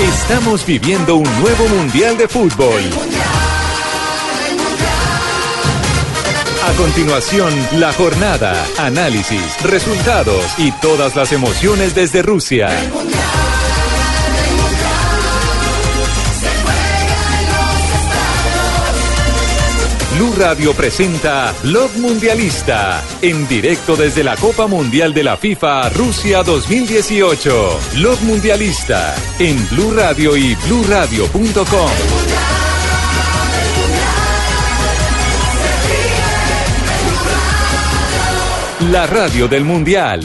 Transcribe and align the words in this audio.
Estamos 0.00 0.64
viviendo 0.64 1.16
un 1.16 1.40
nuevo 1.40 1.66
Mundial 1.66 2.16
de 2.16 2.28
Fútbol. 2.28 2.80
A 6.64 6.72
continuación, 6.76 7.52
la 7.80 7.92
jornada, 7.92 8.64
análisis, 8.78 9.60
resultados 9.64 10.44
y 10.56 10.70
todas 10.70 11.16
las 11.16 11.32
emociones 11.32 11.96
desde 11.96 12.22
Rusia. 12.22 12.68
Blue 20.18 20.34
Radio 20.36 20.74
presenta 20.74 21.54
Blog 21.62 21.96
Mundialista, 21.98 23.04
en 23.22 23.46
directo 23.46 23.94
desde 23.94 24.24
la 24.24 24.34
Copa 24.36 24.66
Mundial 24.66 25.14
de 25.14 25.22
la 25.22 25.36
FIFA 25.36 25.90
Rusia 25.90 26.42
2018. 26.42 27.78
Blog 27.94 28.20
Mundialista, 28.22 29.14
en 29.38 29.68
Blue 29.68 29.94
Radio 29.94 30.36
y 30.36 30.56
BlueRadio.com. 30.66 31.90
La 38.90 39.06
radio 39.06 39.46
del 39.46 39.64
Mundial. 39.64 40.24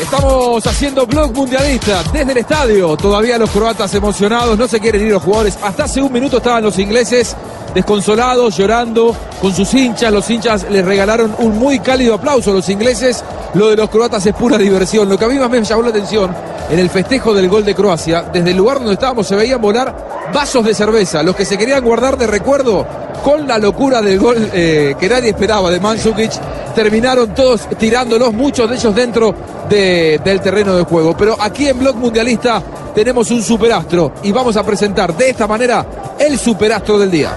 Estamos 0.00 0.66
haciendo 0.66 1.06
blog 1.06 1.32
mundialista 1.32 2.02
desde 2.12 2.32
el 2.32 2.38
estadio. 2.38 2.98
Todavía 2.98 3.38
los 3.38 3.48
croatas 3.48 3.94
emocionados, 3.94 4.58
no 4.58 4.68
se 4.68 4.78
quieren 4.78 5.06
ir 5.06 5.12
los 5.12 5.22
jugadores. 5.22 5.58
Hasta 5.62 5.84
hace 5.84 6.02
un 6.02 6.12
minuto 6.12 6.36
estaban 6.36 6.62
los 6.62 6.78
ingleses 6.78 7.34
desconsolados, 7.74 8.58
llorando 8.58 9.16
con 9.40 9.54
sus 9.54 9.72
hinchas. 9.72 10.12
Los 10.12 10.28
hinchas 10.28 10.66
les 10.70 10.84
regalaron 10.84 11.34
un 11.38 11.58
muy 11.58 11.78
cálido 11.78 12.12
aplauso 12.12 12.50
a 12.50 12.54
los 12.54 12.68
ingleses. 12.68 13.24
Lo 13.54 13.68
de 13.70 13.76
los 13.76 13.88
croatas 13.88 14.26
es 14.26 14.34
pura 14.34 14.58
diversión. 14.58 15.08
Lo 15.08 15.18
que 15.18 15.24
a 15.24 15.28
mí 15.28 15.38
más 15.38 15.48
me 15.48 15.62
llamó 15.62 15.82
la 15.82 15.88
atención 15.88 16.30
en 16.68 16.78
el 16.78 16.90
festejo 16.90 17.32
del 17.32 17.48
gol 17.48 17.64
de 17.64 17.74
Croacia, 17.74 18.22
desde 18.30 18.50
el 18.50 18.56
lugar 18.56 18.78
donde 18.78 18.94
estábamos 18.94 19.26
se 19.26 19.34
veían 19.34 19.62
volar 19.62 20.30
vasos 20.34 20.64
de 20.64 20.74
cerveza, 20.74 21.22
los 21.22 21.36
que 21.36 21.44
se 21.44 21.56
querían 21.56 21.82
guardar 21.82 22.18
de 22.18 22.26
recuerdo 22.26 22.84
con 23.24 23.46
la 23.46 23.58
locura 23.58 24.02
del 24.02 24.18
gol 24.18 24.50
eh, 24.52 24.94
que 24.98 25.08
nadie 25.08 25.30
esperaba 25.30 25.70
de 25.70 25.80
Mandzukic. 25.80 26.32
Terminaron 26.76 27.34
todos 27.34 27.66
tirándolos, 27.78 28.34
muchos 28.34 28.68
de 28.68 28.76
ellos 28.76 28.94
dentro 28.94 29.34
de- 29.68 30.20
del 30.22 30.40
terreno 30.42 30.76
de 30.76 30.84
juego. 30.84 31.16
Pero 31.16 31.34
aquí 31.40 31.66
en 31.68 31.78
Blog 31.78 31.96
Mundialista 31.96 32.62
tenemos 32.94 33.30
un 33.30 33.42
superastro 33.42 34.12
y 34.22 34.30
vamos 34.30 34.56
a 34.58 34.62
presentar 34.62 35.16
de 35.16 35.30
esta 35.30 35.46
manera 35.46 36.14
el 36.18 36.38
superastro 36.38 36.98
del 36.98 37.10
día. 37.10 37.32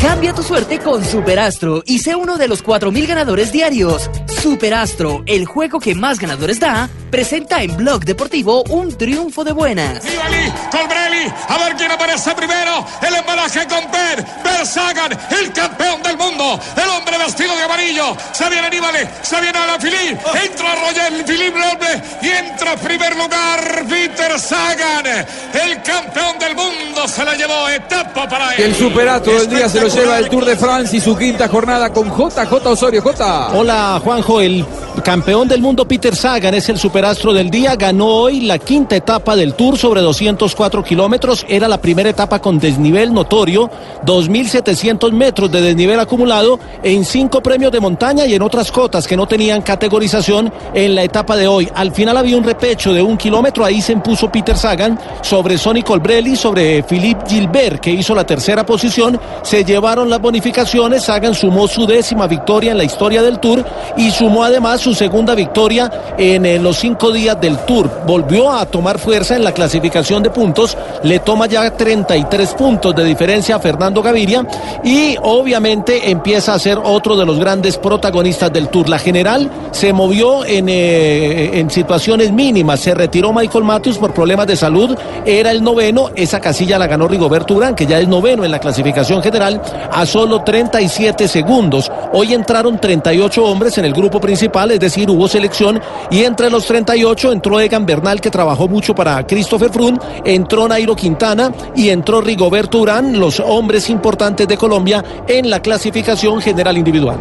Cambia 0.00 0.32
tu 0.32 0.42
suerte 0.42 0.78
con 0.78 1.04
Superastro 1.04 1.82
y 1.84 1.98
sé 1.98 2.16
uno 2.16 2.38
de 2.38 2.48
los 2.48 2.62
4.000 2.64 3.06
ganadores 3.06 3.52
diarios. 3.52 4.08
Superastro, 4.42 5.22
el 5.26 5.44
juego 5.44 5.78
que 5.78 5.94
más 5.94 6.18
ganadores 6.18 6.58
da, 6.58 6.88
presenta 7.10 7.62
en 7.62 7.76
Blog 7.76 8.06
Deportivo 8.06 8.62
un 8.70 8.96
triunfo 8.96 9.44
de 9.44 9.52
buenas. 9.52 10.02
Nibali, 10.02 10.50
Colbrelli, 10.70 11.30
a 11.48 11.58
ver 11.58 11.76
quién 11.76 11.90
aparece 11.90 12.34
primero. 12.34 12.86
El 13.02 13.16
embalaje 13.16 13.66
con 13.66 13.90
Per, 13.90 14.24
Per 14.42 14.66
Sagan, 14.66 15.12
el 15.38 15.52
campeón 15.52 16.02
del 16.02 16.16
mundo, 16.16 16.58
el 16.74 16.88
hombre 16.88 17.18
vestido 17.18 17.54
de 17.54 17.62
amarillo. 17.64 18.16
Se 18.32 18.48
viene 18.48 18.70
Nibali, 18.70 19.00
se 19.20 19.40
viene 19.42 19.58
a 19.58 19.66
la 19.66 19.78
Filip, 19.78 20.18
entra 20.42 20.74
Roger 20.74 21.24
Filip 21.26 21.54
Loble 21.54 22.02
y 22.22 22.28
entra 22.28 22.72
en 22.72 22.78
primer 22.78 23.16
lugar 23.16 23.84
Peter 23.88 24.38
Sagan, 24.38 25.06
el 25.06 25.82
campeón 25.82 26.38
del 26.38 26.54
mundo. 26.56 27.06
Se 27.08 27.24
la 27.24 27.34
llevó 27.34 27.68
etapa 27.68 28.26
para 28.26 28.54
él. 28.54 28.62
El 28.62 28.74
superastro 28.74 29.34
del 29.34 29.50
día 29.50 29.68
se 29.68 29.80
lo 29.80 29.88
lleva 29.88 30.18
el 30.18 30.30
Tour 30.30 30.46
de 30.46 30.56
France 30.56 30.96
y 30.96 31.00
su 31.00 31.14
quinta 31.16 31.46
jornada 31.46 31.92
con 31.92 32.08
JJ 32.08 32.52
Osorio. 32.66 33.02
J. 33.02 33.50
Hola 33.52 34.00
Juanjo, 34.02 34.29
el 34.38 34.64
campeón 35.04 35.48
del 35.48 35.62
mundo 35.62 35.86
Peter 35.86 36.14
Sagan 36.14 36.54
es 36.54 36.68
el 36.68 36.78
superastro 36.78 37.32
del 37.32 37.50
día, 37.50 37.76
ganó 37.76 38.06
hoy 38.06 38.40
la 38.40 38.58
quinta 38.58 38.96
etapa 38.96 39.36
del 39.36 39.54
Tour 39.54 39.78
sobre 39.78 40.00
204 40.00 40.82
kilómetros, 40.82 41.46
era 41.48 41.68
la 41.68 41.80
primera 41.80 42.10
etapa 42.10 42.40
con 42.40 42.58
desnivel 42.58 43.14
notorio, 43.14 43.70
2.700 44.04 45.12
metros 45.12 45.50
de 45.50 45.62
desnivel 45.62 46.00
acumulado 46.00 46.58
en 46.82 47.04
cinco 47.04 47.42
premios 47.42 47.72
de 47.72 47.80
montaña 47.80 48.26
y 48.26 48.34
en 48.34 48.42
otras 48.42 48.70
cotas 48.70 49.06
que 49.06 49.16
no 49.16 49.26
tenían 49.26 49.62
categorización 49.62 50.52
en 50.74 50.94
la 50.94 51.04
etapa 51.04 51.36
de 51.36 51.46
hoy. 51.46 51.68
Al 51.74 51.92
final 51.92 52.16
había 52.16 52.36
un 52.36 52.44
repecho 52.44 52.92
de 52.92 53.00
un 53.00 53.16
kilómetro, 53.16 53.64
ahí 53.64 53.80
se 53.80 53.92
impuso 53.92 54.30
Peter 54.30 54.56
Sagan 54.56 54.98
sobre 55.22 55.56
Sonny 55.56 55.82
Colbrelli, 55.82 56.36
sobre 56.36 56.82
Philippe 56.82 57.24
Gilbert 57.28 57.80
que 57.80 57.90
hizo 57.90 58.14
la 58.14 58.24
tercera 58.24 58.66
posición, 58.66 59.18
se 59.42 59.64
llevaron 59.64 60.10
las 60.10 60.20
bonificaciones, 60.20 61.04
Sagan 61.04 61.34
sumó 61.34 61.68
su 61.68 61.86
décima 61.86 62.26
victoria 62.26 62.72
en 62.72 62.78
la 62.78 62.84
historia 62.84 63.22
del 63.22 63.38
Tour 63.38 63.64
y 63.96 64.10
sumó 64.10 64.44
además 64.44 64.79
su 64.80 64.94
segunda 64.94 65.34
victoria 65.34 65.90
en, 66.18 66.44
eh, 66.46 66.58
los 66.58 66.78
cinco 66.78 67.12
días 67.12 67.40
del 67.40 67.58
Tour. 67.58 67.90
Volvió 68.06 68.50
a 68.50 68.66
tomar 68.66 68.98
fuerza 68.98 69.36
en 69.36 69.44
la 69.44 69.52
clasificación 69.52 70.22
de 70.22 70.30
puntos, 70.30 70.76
le 71.02 71.20
toma 71.20 71.46
ya 71.46 71.70
33 71.70 72.54
puntos 72.54 72.94
de 72.94 73.04
diferencia 73.04 73.56
a 73.56 73.60
Fernando 73.60 74.02
Gaviria 74.02 74.46
y 74.82 75.16
obviamente 75.22 76.10
empieza 76.10 76.54
a 76.54 76.58
ser 76.58 76.78
otro 76.82 77.16
de 77.16 77.26
los 77.26 77.38
grandes 77.38 77.76
protagonistas 77.76 78.52
del 78.52 78.68
Tour. 78.68 78.88
La 78.88 78.98
general 78.98 79.50
se 79.70 79.92
movió 79.92 80.44
en, 80.44 80.68
eh, 80.68 81.58
en 81.58 81.70
situaciones 81.70 82.32
mínimas, 82.32 82.80
se 82.80 82.94
retiró 82.94 83.32
Michael 83.32 83.64
Matthews 83.64 83.98
por 83.98 84.14
problemas 84.14 84.46
de 84.46 84.56
salud, 84.56 84.96
era 85.26 85.50
el 85.50 85.62
noveno, 85.62 86.10
esa 86.16 86.40
casilla 86.40 86.78
la 86.78 86.86
ganó 86.86 87.06
Rigoberto 87.06 87.54
Urán, 87.54 87.74
que 87.74 87.86
ya 87.86 87.98
es 87.98 88.08
noveno 88.08 88.44
en 88.44 88.50
la 88.50 88.58
clasificación 88.58 89.22
general, 89.22 89.60
a 89.92 90.06
solo 90.06 90.42
37 90.42 91.28
segundos. 91.28 91.90
Hoy 92.12 92.34
entraron 92.34 92.80
38 92.80 93.44
hombres 93.44 93.78
en 93.78 93.84
el 93.84 93.92
grupo 93.92 94.20
principal, 94.20 94.69
es 94.70 94.80
decir, 94.80 95.10
hubo 95.10 95.28
selección, 95.28 95.80
y 96.10 96.24
entre 96.24 96.50
los 96.50 96.66
38 96.66 97.32
entró 97.32 97.60
Egan 97.60 97.86
Bernal, 97.86 98.20
que 98.20 98.30
trabajó 98.30 98.68
mucho 98.68 98.94
para 98.94 99.26
Christopher 99.26 99.70
Froome, 99.70 99.98
entró 100.24 100.68
Nairo 100.68 100.96
Quintana 100.96 101.52
y 101.74 101.88
entró 101.88 102.20
Rigoberto 102.20 102.78
Urán, 102.78 103.18
los 103.18 103.40
hombres 103.40 103.90
importantes 103.90 104.46
de 104.46 104.56
Colombia 104.56 105.04
en 105.26 105.50
la 105.50 105.60
clasificación 105.60 106.40
general 106.40 106.76
individual. 106.76 107.18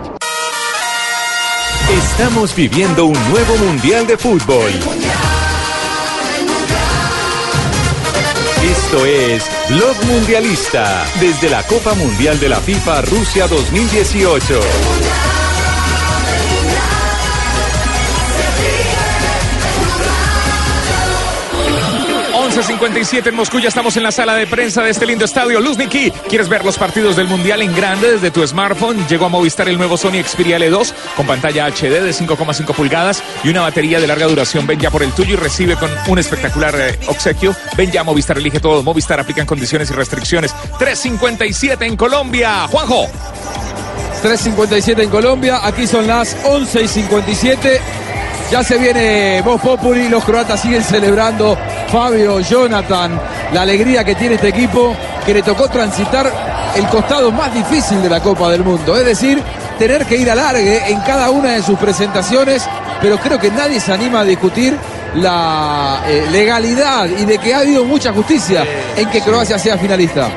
Estamos 1.91 2.55
viviendo 2.55 3.05
un 3.05 3.29
nuevo 3.31 3.57
Mundial 3.57 4.05
de 4.05 4.17
Fútbol. 4.17 4.71
Esto 8.63 9.05
es 9.05 9.49
Blog 9.69 10.05
Mundialista 10.05 11.05
desde 11.19 11.49
la 11.49 11.63
Copa 11.63 11.93
Mundial 11.95 12.39
de 12.39 12.49
la 12.49 12.59
FIFA 12.59 13.01
Rusia 13.03 13.47
2018. 13.47 14.59
11.57 22.59 23.27
en 23.27 23.35
Moscú, 23.35 23.61
ya 23.61 23.69
estamos 23.69 23.95
en 23.95 24.03
la 24.03 24.11
sala 24.11 24.35
de 24.35 24.45
prensa 24.45 24.83
de 24.83 24.89
este 24.89 25.05
lindo 25.05 25.23
estadio. 25.23 25.61
Luzniki, 25.61 26.11
¿quieres 26.27 26.49
ver 26.49 26.65
los 26.65 26.77
partidos 26.77 27.15
del 27.15 27.27
Mundial 27.27 27.61
en 27.61 27.73
grande 27.73 28.11
desde 28.11 28.31
tu 28.31 28.45
smartphone? 28.45 29.07
Llegó 29.07 29.27
a 29.27 29.29
Movistar 29.29 29.69
el 29.69 29.77
nuevo 29.77 29.95
Sony 29.95 30.21
Xperia 30.21 30.57
L2 30.57 30.91
con 31.15 31.25
pantalla 31.25 31.67
HD 31.67 32.01
de 32.01 32.11
5,5 32.11 32.73
pulgadas 32.73 33.23
y 33.45 33.49
una 33.49 33.61
batería 33.61 34.01
de 34.01 34.07
larga 34.07 34.25
duración. 34.25 34.67
Ven 34.67 34.77
ya 34.77 34.91
por 34.91 35.03
el 35.03 35.13
tuyo 35.13 35.35
y 35.35 35.37
recibe 35.37 35.77
con 35.77 35.89
un 36.09 36.19
espectacular 36.19 36.75
eh, 36.77 36.99
obsequio. 37.07 37.55
Ven 37.77 37.91
ya 37.91 38.01
a 38.01 38.03
Movistar, 38.03 38.37
elige 38.37 38.59
todo. 38.59 38.83
Movistar 38.83 39.21
aplican 39.21 39.45
condiciones 39.45 39.89
y 39.91 39.93
restricciones. 39.93 40.53
3.57 40.77 41.85
en 41.85 41.95
Colombia. 41.95 42.67
Juanjo. 42.67 43.07
3.57 44.21 45.03
en 45.03 45.09
Colombia, 45.09 45.61
aquí 45.63 45.87
son 45.87 46.07
las 46.07 46.35
11.57. 46.43 47.79
Ya 48.51 48.63
se 48.63 48.77
viene 48.77 49.41
Voz 49.43 49.61
los 50.09 50.23
croatas 50.25 50.61
siguen 50.61 50.83
celebrando. 50.83 51.57
Fabio, 51.91 52.39
Jonathan, 52.39 53.19
la 53.51 53.63
alegría 53.63 54.03
que 54.03 54.15
tiene 54.15 54.35
este 54.35 54.49
equipo 54.49 54.95
que 55.25 55.33
le 55.33 55.41
tocó 55.41 55.67
transitar 55.67 56.31
el 56.75 56.87
costado 56.87 57.31
más 57.31 57.53
difícil 57.53 58.01
de 58.01 58.09
la 58.09 58.19
Copa 58.19 58.49
del 58.49 58.63
Mundo. 58.63 58.95
Es 58.95 59.05
decir, 59.05 59.41
tener 59.77 60.05
que 60.05 60.17
ir 60.17 60.29
a 60.29 60.35
largue 60.35 60.91
en 60.91 60.99
cada 61.01 61.29
una 61.29 61.53
de 61.53 61.63
sus 61.63 61.79
presentaciones, 61.79 62.67
pero 63.01 63.17
creo 63.17 63.39
que 63.39 63.49
nadie 63.49 63.79
se 63.79 63.91
anima 63.91 64.19
a 64.19 64.25
discutir 64.25 64.77
la 65.15 66.03
eh, 66.07 66.27
legalidad 66.31 67.09
y 67.09 67.25
de 67.25 67.37
que 67.39 67.53
ha 67.53 67.59
habido 67.59 67.83
mucha 67.85 68.13
justicia 68.13 68.65
en 68.95 69.09
que 69.09 69.21
Croacia 69.21 69.57
sea 69.57 69.77
finalista. 69.77 70.29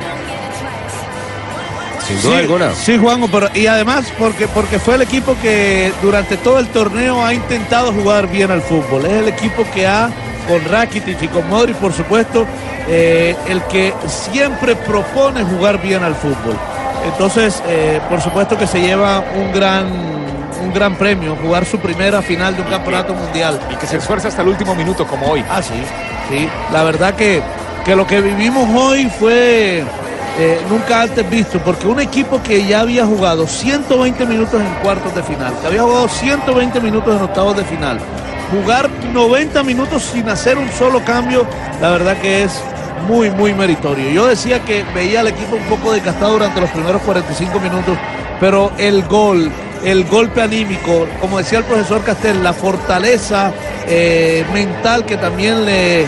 Sin 2.07 2.21
duda 2.21 2.39
alguna. 2.39 2.75
Sí, 2.75 2.99
Juanjo, 2.99 3.29
pero 3.29 3.49
y 3.55 3.67
además 3.67 4.07
porque, 4.19 4.49
porque 4.49 4.79
fue 4.79 4.97
el 4.97 5.03
equipo 5.03 5.37
que 5.41 5.93
durante 6.03 6.37
todo 6.37 6.59
el 6.59 6.69
torneo 6.69 7.25
ha 7.25 7.33
intentado 7.35 7.93
jugar 7.93 8.29
bien 8.29 8.51
al 8.51 8.63
fútbol. 8.63 9.07
Es 9.07 9.13
el 9.13 9.29
equipo 9.29 9.65
que 9.73 9.87
ha, 9.87 10.11
con 10.49 10.65
Rakitic 10.65 11.23
y 11.23 11.29
con 11.29 11.49
Modric, 11.49 11.77
por 11.77 11.93
supuesto, 11.93 12.47
eh, 12.89 13.37
el 13.49 13.63
que 13.65 13.95
siempre 14.07 14.77
propone 14.77 15.45
jugar 15.45 15.81
bien 15.81 16.03
al 16.03 16.15
fútbol. 16.15 16.57
Entonces, 17.05 17.63
eh, 17.67 18.01
por 18.09 18.21
supuesto 18.21 18.57
que 18.57 18.67
se 18.67 18.81
lleva 18.81 19.25
un 19.35 19.53
gran, 19.53 19.87
un 20.63 20.73
gran 20.73 20.95
premio, 20.97 21.37
jugar 21.37 21.65
su 21.65 21.79
primera 21.79 22.23
final 22.23 22.55
de 22.57 22.63
un 22.63 22.69
campeonato 22.69 23.15
mundial. 23.15 23.61
Y 23.71 23.77
que 23.77 23.87
se 23.87 23.97
esfuerza 23.97 24.29
hasta 24.29 24.43
el 24.43 24.49
último 24.49 24.75
minuto 24.75 25.07
como 25.07 25.27
hoy. 25.27 25.45
Ah, 25.51 25.63
sí, 25.63 25.75
sí. 26.29 26.49
La 26.73 26.85
verdad 26.85 27.15
que, 27.15 27.43
que 27.85 27.97
lo 27.97 28.07
que 28.07 28.21
vivimos 28.21 28.69
hoy 28.75 29.11
fue 29.19 29.85
eh, 30.39 30.61
nunca 30.71 31.03
antes 31.03 31.29
visto, 31.29 31.59
porque 31.59 31.87
un 31.87 32.01
equipo 32.01 32.43
que 32.43 32.65
ya 32.65 32.81
había 32.81 33.05
jugado 33.05 33.47
120 33.47 34.25
minutos 34.25 34.61
en 34.61 34.75
cuartos 34.83 35.15
de 35.15 35.23
final, 35.23 35.53
que 35.61 35.67
había 35.67 35.83
jugado 35.83 36.09
120 36.09 36.81
minutos 36.81 37.17
en 37.17 37.23
octavos 37.23 37.57
de 37.57 37.65
final, 37.65 37.99
jugar 38.53 38.91
90 39.13 39.63
minutos 39.63 40.03
sin 40.03 40.29
hacer 40.29 40.59
un 40.59 40.71
solo 40.71 41.03
cambio, 41.05 41.47
la 41.81 41.91
verdad 41.91 42.17
que 42.19 42.45
es 42.45 42.53
muy, 43.09 43.31
muy 43.31 43.55
meritorio. 43.55 44.11
Yo 44.11 44.27
decía 44.27 44.61
que 44.61 44.85
veía 44.95 45.21
al 45.21 45.29
equipo 45.29 45.57
un 45.57 45.65
poco 45.65 45.93
desgastado 45.93 46.35
durante 46.35 46.61
los 46.61 46.71
primeros 46.71 47.03
45 47.03 47.59
minutos, 47.59 47.97
pero 48.39 48.71
el 48.79 49.03
gol, 49.05 49.51
el 49.85 50.05
golpe 50.05 50.43
anímico, 50.43 51.07
como 51.21 51.39
decía 51.39 51.59
el 51.59 51.65
profesor 51.65 52.05
Castel, 52.05 52.45
la 52.45 52.53
fortaleza 52.53 53.53
eh, 53.89 54.45
mental 54.53 55.05
que 55.07 55.17
también 55.17 55.65
le 55.65 56.03
eh, 56.03 56.07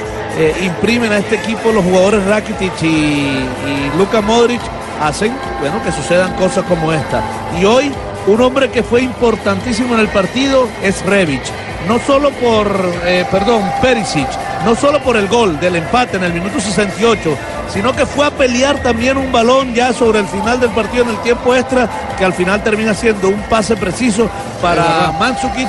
imprimen 0.62 1.12
a 1.12 1.18
este 1.18 1.36
equipo 1.36 1.72
los 1.72 1.84
jugadores 1.84 2.24
Rakitic 2.26 2.82
y, 2.82 2.86
y 2.86 3.92
Luka 3.98 4.20
Modric, 4.20 4.60
hacen 5.00 5.32
bueno, 5.60 5.82
que 5.82 5.90
sucedan 5.90 6.34
cosas 6.34 6.64
como 6.64 6.92
esta. 6.92 7.22
Y 7.58 7.64
hoy, 7.64 7.90
un 8.26 8.40
hombre 8.40 8.70
que 8.70 8.82
fue 8.82 9.02
importantísimo 9.02 9.94
en 9.94 10.00
el 10.00 10.08
partido 10.08 10.68
es 10.82 11.04
Revic. 11.04 11.42
No 11.88 11.98
solo 11.98 12.30
por, 12.30 12.66
eh, 13.04 13.26
perdón, 13.30 13.62
Perisic, 13.82 14.28
no 14.64 14.74
solo 14.74 15.02
por 15.02 15.16
el 15.16 15.28
gol 15.28 15.60
del 15.60 15.76
empate 15.76 16.16
en 16.16 16.24
el 16.24 16.32
minuto 16.32 16.58
68, 16.58 17.36
sino 17.68 17.94
que 17.94 18.06
fue 18.06 18.26
a 18.26 18.30
pelear 18.30 18.78
también 18.82 19.18
un 19.18 19.30
balón 19.30 19.74
ya 19.74 19.92
sobre 19.92 20.20
el 20.20 20.26
final 20.26 20.60
del 20.60 20.70
partido 20.70 21.04
en 21.04 21.10
el 21.10 21.18
tiempo 21.18 21.54
extra, 21.54 21.88
que 22.16 22.24
al 22.24 22.32
final 22.32 22.62
termina 22.62 22.94
siendo 22.94 23.28
un 23.28 23.42
pase 23.42 23.76
preciso 23.76 24.30
para 24.62 25.12
Mandzukic, 25.18 25.68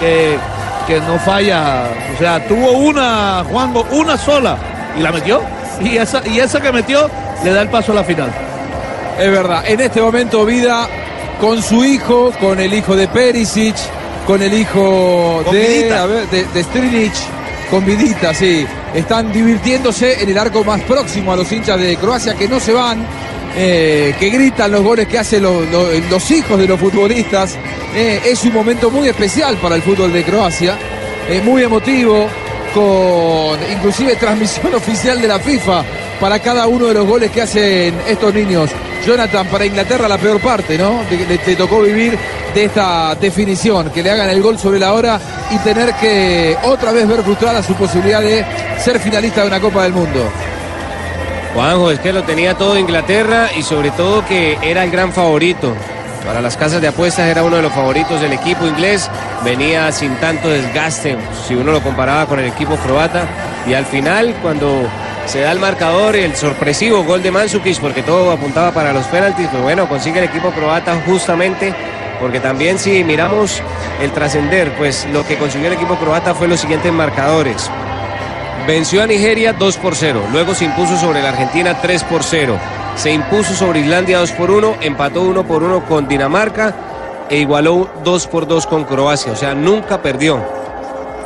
que, 0.00 0.38
que 0.86 1.00
no 1.00 1.18
falla, 1.20 1.84
o 2.14 2.18
sea, 2.18 2.46
tuvo 2.48 2.72
una, 2.72 3.44
Juanjo, 3.48 3.86
una 3.92 4.18
sola, 4.18 4.56
y 4.96 5.00
la 5.00 5.12
metió, 5.12 5.40
y 5.80 5.96
esa, 5.96 6.26
y 6.26 6.40
esa 6.40 6.60
que 6.60 6.72
metió 6.72 7.08
le 7.44 7.52
da 7.52 7.62
el 7.62 7.68
paso 7.68 7.92
a 7.92 7.96
la 7.96 8.04
final. 8.04 8.32
Es 9.18 9.30
verdad, 9.30 9.62
en 9.66 9.80
este 9.80 10.00
momento 10.00 10.44
Vida 10.44 10.88
con 11.40 11.62
su 11.62 11.84
hijo, 11.84 12.32
con 12.40 12.58
el 12.58 12.74
hijo 12.74 12.96
de 12.96 13.06
Perisic, 13.06 13.76
con 14.26 14.42
el 14.42 14.52
hijo 14.54 15.42
de, 15.52 15.92
a 15.98 16.06
ver, 16.06 16.28
de, 16.28 16.44
con 17.70 17.84
Vidita, 17.84 18.32
sí. 18.34 18.66
Están 18.94 19.32
divirtiéndose 19.32 20.22
en 20.22 20.28
el 20.28 20.38
arco 20.38 20.62
más 20.64 20.80
próximo 20.82 21.32
a 21.32 21.36
los 21.36 21.50
hinchas 21.50 21.78
de 21.80 21.96
Croacia 21.96 22.34
que 22.34 22.46
no 22.46 22.60
se 22.60 22.72
van, 22.72 23.04
eh, 23.56 24.14
que 24.18 24.30
gritan 24.30 24.70
los 24.70 24.82
goles 24.82 25.08
que 25.08 25.18
hacen 25.18 25.42
los, 25.42 25.66
los- 25.70 25.88
los 26.10 26.30
hijos 26.30 26.58
de 26.58 26.66
los 26.68 26.78
futbolistas. 26.78 27.56
Eh, 27.94 28.20
es 28.24 28.44
un 28.44 28.52
momento 28.52 28.90
muy 28.90 29.08
especial 29.08 29.56
para 29.56 29.74
el 29.76 29.82
fútbol 29.82 30.12
de 30.12 30.22
Croacia, 30.24 30.76
eh, 31.28 31.40
muy 31.44 31.62
emotivo, 31.62 32.28
con 32.72 33.58
inclusive 33.72 34.16
transmisión 34.16 34.74
oficial 34.74 35.20
de 35.20 35.28
la 35.28 35.38
FIFA 35.38 35.84
para 36.24 36.38
cada 36.38 36.66
uno 36.68 36.86
de 36.86 36.94
los 36.94 37.06
goles 37.06 37.30
que 37.30 37.42
hacen 37.42 37.94
estos 38.08 38.32
niños. 38.32 38.70
Jonathan, 39.06 39.46
para 39.48 39.66
Inglaterra 39.66 40.08
la 40.08 40.16
peor 40.16 40.40
parte, 40.40 40.78
¿no? 40.78 41.02
Le- 41.10 41.36
te 41.36 41.54
tocó 41.54 41.82
vivir 41.82 42.18
de 42.54 42.64
esta 42.64 43.14
definición, 43.16 43.90
que 43.90 44.02
le 44.02 44.10
hagan 44.10 44.30
el 44.30 44.40
gol 44.40 44.58
sobre 44.58 44.78
la 44.78 44.94
hora 44.94 45.20
y 45.50 45.58
tener 45.58 45.92
que 45.96 46.56
otra 46.62 46.92
vez 46.92 47.06
ver 47.06 47.22
frustrada 47.22 47.62
su 47.62 47.74
posibilidad 47.74 48.22
de 48.22 48.42
ser 48.78 48.98
finalista 49.00 49.42
de 49.42 49.48
una 49.48 49.60
Copa 49.60 49.82
del 49.82 49.92
Mundo. 49.92 50.24
Juanjo, 51.52 51.90
es 51.90 51.98
que 52.00 52.10
lo 52.14 52.22
tenía 52.22 52.54
todo 52.54 52.78
Inglaterra 52.78 53.50
y 53.54 53.62
sobre 53.62 53.90
todo 53.90 54.24
que 54.24 54.56
era 54.62 54.82
el 54.82 54.90
gran 54.90 55.12
favorito. 55.12 55.74
Para 56.24 56.40
las 56.40 56.56
casas 56.56 56.80
de 56.80 56.88
apuestas 56.88 57.28
era 57.28 57.42
uno 57.42 57.56
de 57.56 57.62
los 57.62 57.72
favoritos 57.74 58.18
del 58.22 58.32
equipo 58.32 58.66
inglés. 58.66 59.10
Venía 59.44 59.92
sin 59.92 60.14
tanto 60.16 60.48
desgaste 60.48 61.18
si 61.46 61.54
uno 61.54 61.70
lo 61.70 61.82
comparaba 61.82 62.24
con 62.24 62.38
el 62.40 62.46
equipo 62.46 62.76
croata. 62.76 63.26
Y 63.66 63.74
al 63.74 63.84
final, 63.84 64.34
cuando 64.40 64.88
se 65.26 65.40
da 65.40 65.52
el 65.52 65.58
marcador, 65.58 66.16
el 66.16 66.36
sorpresivo 66.36 67.02
gol 67.04 67.22
de 67.22 67.30
Mandzukic, 67.30 67.80
porque 67.80 68.02
todo 68.02 68.30
apuntaba 68.30 68.72
para 68.72 68.92
los 68.92 69.06
penaltis, 69.06 69.48
pues 69.48 69.62
bueno, 69.62 69.88
consigue 69.88 70.18
el 70.18 70.26
equipo 70.26 70.50
croata 70.50 71.02
justamente. 71.06 71.74
Porque 72.20 72.40
también 72.40 72.78
si 72.78 73.02
miramos 73.02 73.60
el 74.00 74.12
trascender, 74.12 74.72
pues 74.76 75.06
lo 75.12 75.26
que 75.26 75.36
consiguió 75.36 75.68
el 75.68 75.74
equipo 75.74 75.96
croata 75.96 76.34
fue 76.34 76.48
los 76.48 76.60
siguientes 76.60 76.92
marcadores. 76.92 77.68
Venció 78.66 79.02
a 79.02 79.06
Nigeria 79.06 79.52
2 79.52 79.76
por 79.76 79.94
0, 79.94 80.22
luego 80.32 80.54
se 80.54 80.64
impuso 80.64 80.96
sobre 80.96 81.22
la 81.22 81.30
Argentina 81.30 81.76
3 81.82 82.04
por 82.04 82.22
0, 82.22 82.56
se 82.96 83.12
impuso 83.12 83.52
sobre 83.52 83.80
Islandia 83.80 84.18
2 84.20 84.32
por 84.32 84.50
1, 84.50 84.76
empató 84.80 85.20
1 85.20 85.42
por 85.44 85.62
1 85.62 85.84
con 85.84 86.08
Dinamarca 86.08 86.74
e 87.28 87.36
igualó 87.36 87.90
2 88.04 88.26
por 88.28 88.46
2 88.46 88.66
con 88.66 88.84
Croacia, 88.84 89.32
o 89.32 89.36
sea, 89.36 89.54
nunca 89.54 90.00
perdió. 90.00 90.40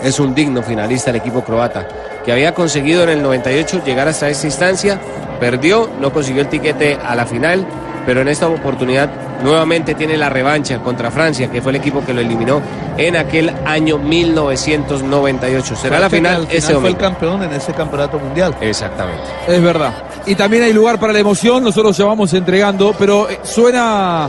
Es 0.03 0.19
un 0.19 0.35
digno 0.35 0.65
finalista 0.65 1.11
el 1.11 1.17
equipo 1.17 1.45
croata, 1.45 1.87
que 2.29 2.33
había 2.33 2.53
conseguido 2.53 3.05
en 3.05 3.09
el 3.09 3.23
98 3.23 3.85
llegar 3.87 4.07
hasta 4.07 4.29
esta 4.29 4.47
instancia, 4.47 5.01
perdió, 5.41 5.89
no 5.99 6.13
consiguió 6.13 6.43
el 6.43 6.49
tiquete 6.49 6.99
a 7.03 7.15
la 7.15 7.25
final, 7.25 7.67
pero 8.05 8.21
en 8.21 8.29
esta 8.29 8.49
oportunidad 8.49 9.09
nuevamente 9.43 9.95
tiene 9.95 10.15
la 10.19 10.29
revancha 10.29 10.79
contra 10.81 11.11
Francia, 11.11 11.51
que 11.51 11.63
fue 11.63 11.73
el 11.73 11.77
equipo 11.77 12.05
que 12.05 12.13
lo 12.13 12.21
eliminó 12.21 12.61
en 12.99 13.17
aquel 13.17 13.51
año 13.65 13.97
1998. 13.97 15.75
Será 15.75 16.01
la 16.01 16.11
final 16.11 16.43
al 16.43 16.49
ese 16.51 16.75
fue 16.75 16.91
el 16.91 16.99
campeón 16.99 17.45
en 17.45 17.53
ese 17.55 17.73
campeonato 17.73 18.19
mundial. 18.19 18.55
Exactamente. 18.61 19.23
Es 19.47 19.63
verdad. 19.63 19.95
Y 20.27 20.35
también 20.35 20.65
hay 20.65 20.75
lugar 20.75 21.01
para 21.01 21.15
la 21.15 21.21
emoción, 21.21 21.65
nosotros 21.65 21.97
ya 21.97 22.05
vamos 22.05 22.35
entregando, 22.35 22.95
pero 22.99 23.31
eh, 23.31 23.41
suena 23.43 24.29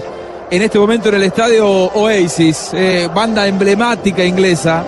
en 0.49 0.61
este 0.61 0.79
momento 0.79 1.09
en 1.09 1.15
el 1.15 1.23
estadio 1.23 1.67
Oasis, 1.67 2.71
eh, 2.75 3.09
banda 3.13 3.45
emblemática 3.45 4.23
inglesa, 4.23 4.85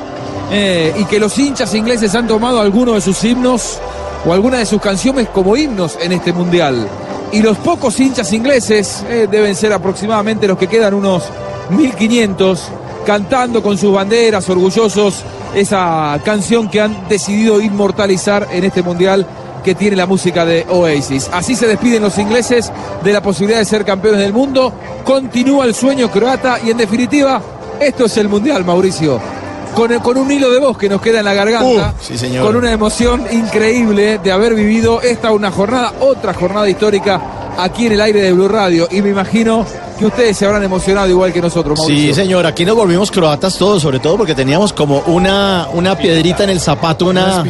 eh, 0.51 0.94
y 0.98 1.06
que 1.06 1.19
los 1.19 1.38
hinchas 1.39 1.74
ingleses 1.74 2.13
han 2.13 2.27
tomado 2.27 2.59
algunos 2.59 2.95
de 2.95 3.01
sus 3.01 3.24
himnos 3.24 3.80
o 4.25 4.33
algunas 4.33 4.59
de 4.59 4.65
sus 4.65 4.81
canciones 4.81 5.30
como 5.30 5.56
himnos 5.56 5.98
en 6.01 6.12
este 6.12 6.33
mundial. 6.33 6.88
Y 7.31 7.42
los 7.42 7.57
pocos 7.57 7.98
hinchas 8.00 8.33
ingleses 8.33 9.03
eh, 9.07 9.27
deben 9.31 9.56
ser 9.56 9.71
aproximadamente 9.71 10.48
los 10.48 10.57
que 10.57 10.68
quedan 10.68 10.94
unos 10.94 11.24
1500 11.69 12.62
cantando 13.06 13.63
con 13.63 13.77
sus 13.77 13.94
banderas, 13.94 14.50
orgullosos, 14.50 15.24
esa 15.56 16.19
canción 16.24 16.69
que 16.69 16.81
han 16.81 17.07
decidido 17.07 17.62
inmortalizar 17.62 18.47
en 18.51 18.63
este 18.63 18.83
mundial 18.83 19.25
que 19.63 19.75
tiene 19.75 19.95
la 19.95 20.06
música 20.06 20.45
de 20.45 20.65
Oasis. 20.69 21.30
Así 21.31 21.56
se 21.56 21.68
despiden 21.68 22.01
los 22.01 22.18
ingleses 22.18 22.71
de 23.04 23.13
la 23.13 23.21
posibilidad 23.21 23.59
de 23.59 23.65
ser 23.65 23.86
campeones 23.86 24.19
del 24.19 24.33
mundo. 24.33 24.74
Continúa 25.06 25.65
el 25.65 25.74
sueño 25.74 26.12
croata 26.12 26.59
y 26.63 26.71
en 26.71 26.77
definitiva, 26.77 27.42
esto 27.80 28.06
es 28.06 28.18
el 28.18 28.27
mundial, 28.27 28.65
Mauricio. 28.65 29.41
Con, 29.75 29.97
con 30.00 30.18
un 30.18 30.31
hilo 30.31 30.51
de 30.51 30.59
voz 30.59 30.77
que 30.77 30.89
nos 30.89 31.01
queda 31.01 31.19
en 31.19 31.25
la 31.25 31.33
garganta, 31.33 31.94
Uh, 31.97 32.03
sí, 32.03 32.18
señor. 32.18 32.45
con 32.45 32.56
una 32.56 32.71
emoción 32.71 33.25
increíble 33.31 34.19
de 34.23 34.31
haber 34.31 34.53
vivido 34.53 35.01
esta 35.01 35.31
una 35.31 35.50
jornada, 35.51 35.94
otra 36.01 36.33
jornada 36.33 36.68
histórica 36.69 37.21
aquí 37.57 37.85
en 37.88 37.94
el 37.94 38.01
aire 38.01 38.21
de 38.21 38.33
Blue 38.33 38.47
Radio. 38.50 38.88
Y 38.91 39.01
me 39.01 39.09
imagino 39.09 39.65
que 40.01 40.07
ustedes 40.07 40.36
se 40.38 40.45
habrán 40.48 40.63
emocionado 40.63 41.07
igual 41.07 41.31
que 41.31 41.39
nosotros, 41.42 41.77
Mauricio. 41.77 42.15
Sí, 42.15 42.21
señor, 42.21 42.45
aquí 42.48 42.65
nos 42.65 42.75
volvimos 42.75 43.12
croatas 43.12 43.56
todos, 43.57 43.81
sobre 43.83 44.00
todo 44.00 44.18
porque 44.18 44.33
teníamos 44.33 44.74
como 44.74 45.00
una, 45.06 45.68
una 45.74 45.95
piedrita 45.95 46.44
en 46.44 46.50
el 46.50 46.59
zapato, 46.59 47.06
una, 47.06 47.44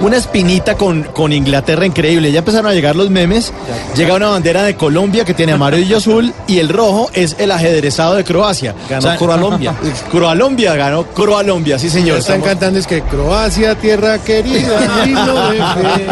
una 0.00 0.16
espinita, 0.16 0.74
con, 0.74 1.02
con 1.04 1.32
Inglaterra 1.34 1.84
increíble. 1.84 2.32
Ya 2.32 2.38
empezaron 2.38 2.70
a 2.70 2.74
llegar 2.74 2.96
los 2.96 3.10
memes. 3.10 3.52
Llega 3.94 4.14
una 4.14 4.28
bandera 4.28 4.62
de 4.62 4.74
Colombia 4.74 5.26
que 5.26 5.34
tiene 5.34 5.52
amarillo 5.52 5.96
y 5.96 5.98
azul 5.98 6.32
y 6.46 6.58
el 6.58 6.70
rojo 6.70 7.10
es 7.12 7.36
el 7.38 7.52
ajedrezado 7.52 8.14
de 8.14 8.24
Croacia. 8.24 8.74
Ganó 8.88 9.14
Croalombia. 9.18 9.74
Croalombia 10.10 10.74
ganó 10.76 11.04
Croalombia, 11.04 11.78
sí, 11.78 11.90
señor. 11.90 12.18
Están 12.18 12.36
Estamos- 12.36 12.48
cantando 12.48 12.78
es 12.78 12.86
que 12.86 13.02
Croacia, 13.02 13.74
tierra 13.74 14.18
querida, 14.18 15.04
himno 15.06 15.50
de 15.50 15.58
fe. 15.58 16.06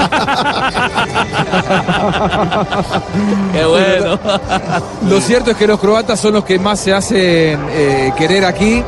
Qué 3.53 3.65
bueno. 3.65 4.19
Lo 5.09 5.21
cierto 5.21 5.51
es 5.53 5.57
que 5.57 5.67
los 5.67 5.81
croatas 5.87 6.19
son 6.19 6.35
los 6.35 6.45
que 6.45 6.59
más 6.59 6.81
se 6.81 6.93
hacen 6.93 7.61
eh, 7.71 8.13
querer 8.19 8.45
aquí, 8.45 8.83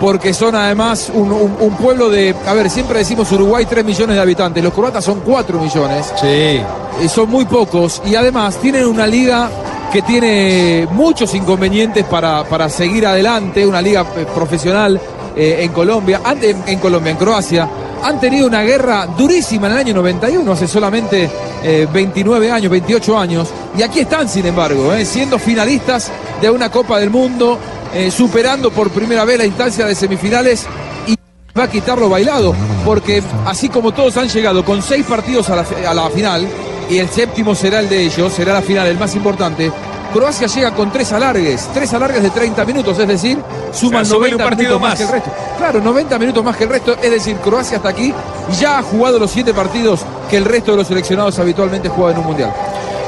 porque 0.00 0.32
son 0.32 0.54
además 0.54 1.10
un, 1.12 1.30
un- 1.30 1.56
un 1.60 1.76
pueblo 1.76 2.08
de, 2.08 2.34
a 2.46 2.54
ver, 2.54 2.70
siempre 2.70 3.00
decimos 3.00 3.30
Uruguay 3.32 3.66
3 3.68 3.84
millones 3.84 4.16
de 4.16 4.22
habitantes, 4.22 4.64
los 4.64 4.72
croatas 4.72 5.04
son 5.04 5.20
4 5.20 5.58
millones, 5.60 6.06
Sí. 6.18 6.26
eh, 6.26 6.62
son 7.08 7.28
muy 7.28 7.44
pocos 7.44 8.00
y 8.06 8.14
además 8.14 8.56
tienen 8.56 8.86
una 8.86 9.06
liga 9.06 9.50
que 9.92 10.00
tiene 10.00 10.88
muchos 10.92 11.34
inconvenientes 11.34 12.04
para, 12.06 12.44
para 12.44 12.70
seguir 12.70 13.06
adelante, 13.06 13.66
una 13.66 13.82
liga 13.82 14.06
eh, 14.16 14.24
profesional 14.34 14.98
eh, 15.36 15.58
en 15.60 15.70
Colombia, 15.72 16.22
ante- 16.24 16.56
en 16.66 16.78
Colombia, 16.78 17.10
en 17.12 17.18
Croacia. 17.18 17.68
Han 18.04 18.18
tenido 18.20 18.46
una 18.46 18.62
guerra 18.62 19.06
durísima 19.18 19.66
en 19.66 19.72
el 19.72 19.78
año 19.80 19.94
91, 19.96 20.50
hace 20.52 20.66
solamente 20.68 21.28
eh, 21.62 21.86
29 21.92 22.50
años, 22.50 22.70
28 22.70 23.18
años. 23.18 23.48
Y 23.76 23.82
aquí 23.82 24.00
están, 24.00 24.28
sin 24.28 24.46
embargo, 24.46 24.92
eh, 24.94 25.04
siendo 25.04 25.38
finalistas 25.38 26.10
de 26.40 26.50
una 26.50 26.70
Copa 26.70 26.98
del 26.98 27.10
Mundo, 27.10 27.58
eh, 27.94 28.10
superando 28.10 28.70
por 28.70 28.90
primera 28.90 29.24
vez 29.24 29.38
la 29.38 29.46
instancia 29.46 29.86
de 29.86 29.94
semifinales 29.94 30.66
y 31.06 31.14
va 31.58 31.64
a 31.64 31.70
quitar 31.70 31.98
lo 31.98 32.08
bailado, 32.08 32.54
porque 32.84 33.22
así 33.46 33.68
como 33.68 33.92
todos 33.92 34.16
han 34.16 34.28
llegado 34.28 34.64
con 34.64 34.82
seis 34.82 35.04
partidos 35.06 35.50
a 35.50 35.56
la, 35.56 35.64
fi- 35.64 35.84
a 35.84 35.94
la 35.94 36.08
final, 36.10 36.46
y 36.90 36.98
el 36.98 37.08
séptimo 37.08 37.54
será 37.54 37.80
el 37.80 37.88
de 37.88 38.02
ellos, 38.04 38.32
será 38.32 38.54
la 38.54 38.62
final, 38.62 38.86
el 38.86 38.98
más 38.98 39.14
importante, 39.14 39.70
Croacia 40.12 40.46
llega 40.46 40.70
con 40.74 40.90
tres 40.90 41.12
alargues, 41.12 41.68
tres 41.74 41.92
alargues 41.92 42.22
de 42.22 42.30
30 42.30 42.64
minutos, 42.64 42.98
es 42.98 43.06
decir, 43.06 43.36
suman 43.72 44.02
O 44.02 44.04
sea, 44.06 44.14
suben 44.16 44.30
90 44.30 44.36
un 44.36 44.48
partido 44.48 44.78
minutos 44.78 44.80
más. 44.80 44.90
más. 44.90 44.98
que 44.98 45.04
el 45.04 45.10
resto. 45.12 45.30
Claro, 45.58 45.80
90 45.82 46.18
minutos 46.18 46.44
más 46.44 46.56
que 46.56 46.64
el 46.64 46.70
resto, 46.70 46.96
es 47.02 47.10
decir, 47.10 47.36
Croacia 47.36 47.76
hasta 47.76 47.90
aquí 47.90 48.14
ya 48.58 48.78
ha 48.78 48.82
jugado 48.82 49.18
los 49.18 49.30
siete 49.30 49.52
partidos 49.52 50.00
que 50.30 50.38
el 50.38 50.46
resto 50.46 50.70
de 50.70 50.78
los 50.78 50.86
seleccionados 50.86 51.38
habitualmente 51.38 51.90
juegan 51.90 52.14
en 52.14 52.20
un 52.20 52.26
mundial. 52.26 52.54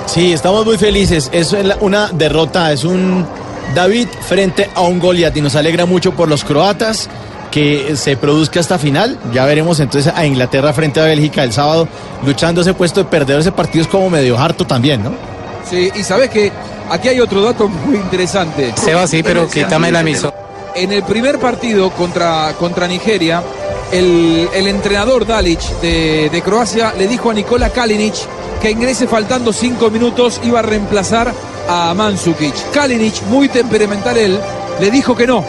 Sí, 0.07 0.33
estamos 0.33 0.65
muy 0.65 0.77
felices. 0.77 1.31
Es 1.33 1.55
una 1.81 2.09
derrota, 2.09 2.73
es 2.73 2.85
un 2.85 3.27
David 3.75 4.09
frente 4.27 4.69
a 4.75 4.81
un 4.83 4.99
Goliat 4.99 5.37
y 5.37 5.41
nos 5.41 5.55
alegra 5.55 5.87
mucho 5.87 6.13
por 6.13 6.29
los 6.29 6.45
croatas 6.45 7.09
que 7.51 7.97
se 7.97 8.17
produzca 8.17 8.61
esta 8.61 8.79
final. 8.79 9.19
Ya 9.33 9.45
veremos 9.45 9.81
entonces 9.81 10.13
a 10.15 10.27
Inglaterra 10.27 10.73
frente 10.73 11.01
a 11.01 11.05
Bélgica 11.05 11.45
el 11.45 11.53
sábado, 11.53 11.89
luchando 12.25 12.61
ese 12.61 12.75
puesto 12.75 13.01
de 13.01 13.11
perder 13.11 13.41
ese 13.41 13.53
partido 13.53 13.83
es 13.83 13.89
como 13.89 14.11
medio 14.11 14.39
harto 14.39 14.67
también, 14.67 15.03
¿no? 15.03 15.13
Sí, 15.69 15.91
y 15.95 16.03
sabes 16.03 16.31
que 16.31 16.51
aquí 16.91 17.09
hay 17.09 17.21
otro 17.21 17.43
dato 17.43 17.69
muy 17.69 17.97
interesante. 17.97 18.73
Seba, 18.77 19.07
sí, 19.07 19.23
pero 19.23 19.49
quítame 19.49 19.93
la 19.93 20.01
emisora. 20.01 20.35
En 20.75 20.93
el 20.93 21.03
primer 21.03 21.39
partido 21.39 21.91
contra, 21.91 22.55
contra 22.59 22.87
Nigeria, 22.87 23.43
el, 23.93 24.49
el 24.55 24.67
entrenador 24.69 25.27
Dalic 25.27 25.61
de, 25.81 26.31
de 26.31 26.43
Croacia 26.43 26.95
le 26.97 27.09
dijo 27.09 27.31
a 27.31 27.35
Nikola 27.35 27.71
Kalinic 27.71 28.15
que 28.61 28.71
ingrese 28.71 29.07
faltando 29.07 29.53
cinco 29.53 29.91
minutos, 29.91 30.41
iba 30.45 30.59
a 30.59 30.63
reemplazar 30.63 31.33
a 31.69 31.95
Mandzukic. 31.95 32.71
Kalinic, 32.73 33.23
muy 33.23 33.49
temperamental 33.49 34.19
él, 34.19 34.39
le 34.81 34.91
dijo 34.91 35.17
que 35.17 35.27
no, 35.27 35.43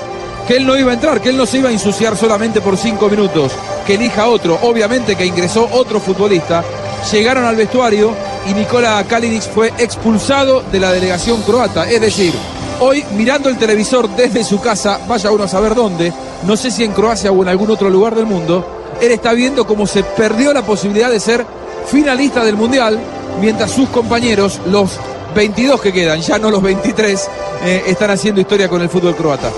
que 0.48 0.56
él 0.58 0.66
no 0.66 0.78
iba 0.78 0.92
a 0.92 0.94
entrar, 0.94 1.22
que 1.22 1.30
él 1.30 1.38
no 1.38 1.46
se 1.46 1.58
iba 1.58 1.70
a 1.70 1.74
ensuciar 1.74 2.16
solamente 2.16 2.62
por 2.62 2.78
cinco 2.78 3.10
minutos, 3.10 3.52
que 3.86 3.96
elija 3.96 4.28
otro. 4.28 4.60
Obviamente 4.62 5.16
que 5.16 5.26
ingresó 5.26 5.68
otro 5.72 6.00
futbolista. 6.00 6.64
Llegaron 7.12 7.46
al 7.46 7.56
vestuario 7.56 8.12
y 8.48 8.54
Nikola 8.54 9.04
Kalinic 9.08 9.44
fue 9.44 9.74
expulsado 9.78 10.64
de 10.72 10.80
la 10.80 10.92
delegación 10.92 11.42
croata. 11.42 11.90
Es 11.90 12.00
decir, 12.00 12.34
hoy 12.80 13.04
mirando 13.16 13.50
el 13.50 13.58
televisor 13.58 14.10
desde 14.10 14.44
su 14.44 14.62
casa, 14.62 15.00
vaya 15.08 15.32
uno 15.32 15.44
a 15.44 15.48
saber 15.48 15.76
dónde, 15.76 16.14
no 16.44 16.56
sé 16.56 16.72
si 16.72 16.84
en 16.84 16.94
Croacia 16.94 17.32
o 17.32 17.42
en 17.42 17.50
algún 17.50 17.72
otro 17.72 17.90
lugar 17.90 18.16
del 18.16 18.26
mundo, 18.26 18.66
él 19.02 19.12
está 19.12 19.34
viendo 19.34 19.66
cómo 19.66 19.88
se 19.88 20.04
perdió 20.04 20.54
la 20.54 20.62
posibilidad 20.62 21.10
de 21.10 21.20
ser 21.20 21.46
finalista 21.86 22.44
del 22.44 22.56
Mundial, 22.56 23.00
mientras 23.40 23.72
sus 23.72 23.90
compañeros, 23.90 24.60
los 24.66 25.00
22 25.36 25.82
que 25.82 25.94
quedan, 25.94 26.22
ya 26.22 26.38
no 26.38 26.52
los 26.52 26.62
23, 26.62 27.30
eh, 27.64 27.84
están 27.88 28.12
haciendo 28.12 28.42
historia 28.42 28.68
con 28.68 28.82
el 28.82 28.90
fútbol 28.90 29.16
croata. 29.16 29.52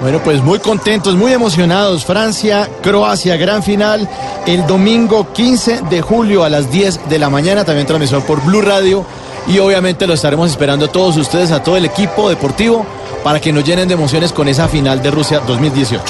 Bueno, 0.00 0.20
pues 0.22 0.42
muy 0.42 0.60
contentos, 0.60 1.16
muy 1.16 1.32
emocionados. 1.32 2.04
Francia, 2.04 2.68
Croacia, 2.82 3.36
gran 3.36 3.64
final 3.64 4.08
el 4.46 4.64
domingo 4.66 5.32
15 5.32 5.82
de 5.90 6.00
julio 6.00 6.44
a 6.44 6.48
las 6.48 6.70
10 6.70 7.08
de 7.08 7.18
la 7.18 7.28
mañana, 7.28 7.64
también 7.64 7.86
transmisión 7.86 8.22
por 8.22 8.42
Blue 8.44 8.62
Radio. 8.62 9.04
Y 9.48 9.58
obviamente 9.58 10.06
lo 10.06 10.14
estaremos 10.14 10.50
esperando 10.50 10.86
a 10.86 10.92
todos 10.92 11.16
ustedes, 11.16 11.50
a 11.50 11.62
todo 11.62 11.76
el 11.76 11.84
equipo 11.84 12.28
deportivo, 12.28 12.86
para 13.24 13.40
que 13.40 13.52
nos 13.52 13.64
llenen 13.64 13.88
de 13.88 13.94
emociones 13.94 14.32
con 14.32 14.46
esa 14.46 14.68
final 14.68 15.02
de 15.02 15.10
Rusia 15.10 15.40
2018. 15.40 16.02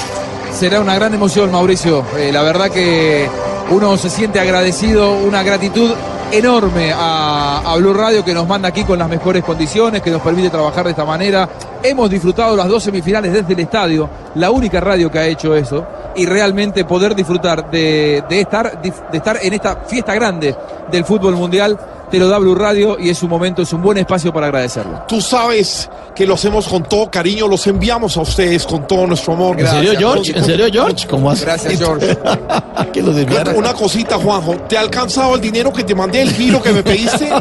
Será 0.53 0.81
una 0.81 0.93
gran 0.95 1.13
emoción, 1.13 1.51
Mauricio. 1.51 2.05
Eh, 2.17 2.31
la 2.31 2.43
verdad 2.43 2.69
que 2.69 3.27
uno 3.71 3.97
se 3.97 4.09
siente 4.09 4.39
agradecido, 4.39 5.13
una 5.13 5.43
gratitud 5.43 5.91
enorme 6.31 6.91
a, 6.93 7.75
Blue 7.77 7.93
Radio 7.93 8.25
que 8.25 8.33
nos 8.33 8.47
manda 8.47 8.69
aquí 8.69 8.83
con 8.83 8.99
las 8.99 9.07
mejores 9.07 9.43
condiciones, 9.43 10.01
que 10.01 10.09
nos 10.09 10.21
permite 10.21 10.49
trabajar 10.49 10.85
de 10.85 10.91
esta 10.91 11.05
manera. 11.05 11.47
Hemos 11.83 12.09
disfrutado 12.09 12.55
las 12.55 12.67
dos 12.67 12.83
semifinales 12.83 13.31
desde 13.31 13.53
el 13.53 13.59
estadio, 13.59 14.09
la 14.35 14.51
única 14.51 14.79
radio 14.81 15.11
que 15.11 15.19
ha 15.19 15.27
hecho 15.27 15.55
eso, 15.55 15.85
y 16.15 16.25
realmente 16.25 16.83
poder 16.83 17.13
disfrutar 17.15 17.69
de 17.69 18.23
estar, 18.29 18.81
de 18.81 19.17
estar 19.17 19.37
en 19.41 19.53
esta 19.53 19.75
fiesta 19.87 20.13
grande 20.15 20.55
del 20.91 21.05
fútbol 21.05 21.35
mundial 21.35 21.77
te 22.09 22.17
lo 22.17 22.27
da 22.27 22.37
Blue 22.37 22.55
Radio 22.55 22.97
y 22.99 23.09
es 23.09 23.21
un 23.23 23.29
momento, 23.29 23.61
es 23.61 23.71
un 23.73 23.81
buen 23.81 23.97
espacio 23.97 24.33
para 24.33 24.47
agradecerlo. 24.47 25.03
Tú 25.07 25.21
sabes 25.21 25.89
que 26.15 26.25
lo 26.25 26.33
hacemos 26.33 26.67
con 26.67 26.83
todo 26.83 27.09
cariño, 27.09 27.47
los 27.47 27.65
enviamos 27.67 28.17
a 28.17 28.21
ustedes 28.21 28.65
con 28.65 28.87
todo 28.87 29.07
nuestro 29.07 29.33
amor. 29.33 29.59
¿En 29.59 29.67
serio, 29.67 29.93
George? 29.97 30.37
¿En 30.37 30.43
serio, 30.43 30.67
George? 30.71 31.07
¿Cómo 31.07 31.29
haces? 31.29 31.45
Gracias, 31.45 31.77
George. 31.77 32.17
que 32.93 33.01
los 33.01 33.15
una, 33.15 33.51
una 33.55 33.73
cosita, 33.73 34.17
Juanjo, 34.17 34.55
¿te 34.67 34.77
ha 34.77 34.81
alcanzado 34.81 35.35
el 35.35 35.41
dinero 35.41 35.71
que 35.71 35.83
te 35.83 35.93
mandé, 35.93 36.21
el 36.21 36.33
giro 36.33 36.61
que 36.61 36.71
me 36.71 36.83
pediste? 36.83 37.29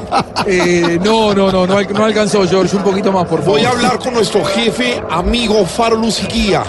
Eh, 0.50 0.98
no, 1.04 1.34
no, 1.34 1.52
no, 1.52 1.66
no, 1.66 1.82
no 1.82 2.04
alcanzó, 2.04 2.46
George, 2.48 2.74
un 2.74 2.82
poquito 2.82 3.12
más, 3.12 3.26
por 3.26 3.40
favor. 3.40 3.58
Voy 3.58 3.66
a 3.66 3.70
hablar 3.70 3.98
con 3.98 4.14
nuestro 4.14 4.42
jefe, 4.44 5.02
amigo 5.10 5.66
Faro 5.66 5.96
Luziquía. 5.96 6.62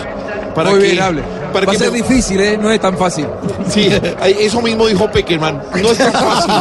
Para 0.53 0.71
Muy 0.71 0.79
que, 0.79 0.85
bien, 0.87 1.01
hable. 1.01 1.38
Para 1.51 1.65
Va 1.65 1.73
a 1.73 1.75
ser 1.75 1.91
me- 1.91 1.97
difícil, 1.97 2.39
¿eh? 2.39 2.57
No 2.61 2.71
es 2.71 2.79
tan 2.79 2.97
fácil. 2.97 3.25
Sí, 3.69 3.89
eso 4.39 4.61
mismo 4.61 4.87
dijo 4.87 5.09
Peckerman. 5.11 5.61
No 5.81 5.91
es 5.91 5.97
tan 5.97 6.11
fácil. 6.13 6.53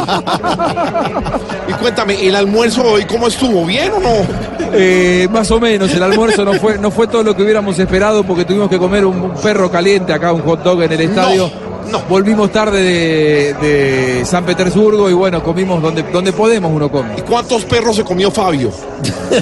Y 1.67 1.73
cuéntame, 1.73 2.25
¿el 2.27 2.35
almuerzo 2.35 2.83
hoy 2.83 3.05
cómo 3.05 3.27
estuvo? 3.27 3.65
¿Bien 3.65 3.91
o 3.91 3.99
no? 3.99 4.49
Eh, 4.73 5.27
más 5.31 5.49
o 5.51 5.59
menos, 5.59 5.91
el 5.93 6.03
almuerzo 6.03 6.45
no 6.45 6.53
fue, 6.53 6.77
no 6.77 6.91
fue 6.91 7.07
todo 7.07 7.23
lo 7.23 7.35
que 7.35 7.41
hubiéramos 7.43 7.77
esperado 7.79 8.23
porque 8.23 8.45
tuvimos 8.45 8.69
que 8.69 8.77
comer 8.77 9.05
un, 9.05 9.19
un 9.21 9.33
perro 9.35 9.71
caliente 9.71 10.13
acá, 10.13 10.31
un 10.33 10.41
hot 10.43 10.61
dog 10.63 10.83
en 10.83 10.91
el 10.91 11.01
estadio. 11.01 11.49
no. 11.63 11.68
Volvimos 12.07 12.51
tarde 12.51 12.81
de, 12.81 13.53
de 13.55 14.25
San 14.25 14.45
Petersburgo 14.45 15.09
y 15.09 15.13
bueno, 15.13 15.43
comimos 15.43 15.81
donde, 15.81 16.03
donde 16.03 16.31
podemos 16.33 16.71
uno 16.73 16.91
come. 16.91 17.15
¿Y 17.17 17.21
cuántos 17.21 17.65
perros 17.65 17.95
se 17.95 18.03
comió 18.03 18.29
Fabio? 18.31 18.71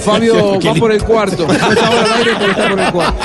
Fabio 0.04 0.60
va 0.66 0.74
por 0.76 0.92
el 0.92 1.04
cuarto. 1.04 1.46
No 1.48 1.54
está 1.54 1.88
ahora 1.88 2.04
al 2.04 2.14
aire, 2.20 2.32
pero 2.40 2.52
está 2.52 2.70
por 2.70 2.80
el 2.80 2.92
cuarto. 2.92 3.24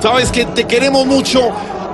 Sabes 0.00 0.30
que 0.30 0.44
te 0.46 0.64
queremos 0.64 1.06
mucho. 1.06 1.40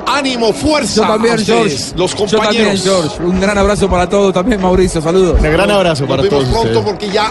Ánimo, 0.04 0.52
fuerza. 0.52 1.02
Yo 1.02 1.06
también, 1.06 1.38
George. 1.38 1.76
Los 1.96 2.10
Yo 2.14 2.26
también, 2.26 2.64
compañeros. 2.66 2.82
George. 2.82 3.22
Un 3.22 3.40
gran 3.40 3.56
abrazo 3.56 3.88
para 3.88 4.08
todos 4.08 4.34
también, 4.34 4.60
Mauricio. 4.60 5.00
Saludos. 5.00 5.36
Un 5.40 5.52
gran 5.52 5.70
abrazo 5.70 6.06
para 6.06 6.22
Nos 6.22 6.30
vemos 6.30 6.44
todos 6.44 6.52
pronto 6.52 6.78
ustedes. 6.80 6.84
porque 6.92 7.10
ya 7.10 7.30